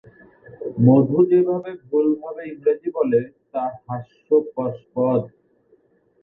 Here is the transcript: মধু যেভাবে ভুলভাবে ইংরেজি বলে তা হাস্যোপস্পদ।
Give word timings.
মধু 0.77 1.19
যেভাবে 1.29 1.71
ভুলভাবে 1.83 2.41
ইংরেজি 2.51 2.89
বলে 2.97 3.19
তা 3.53 3.63
হাস্যোপস্পদ। 3.85 5.21